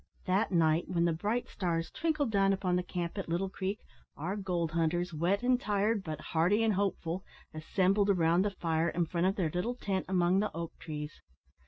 [0.25, 3.81] That night, when the bright stars twinkled down upon the camp at Little Creek,
[4.17, 9.05] our gold hunters, wet and tired, but hearty and hopeful, assembled round the fire in
[9.05, 11.21] front of their little tent among the oak trees.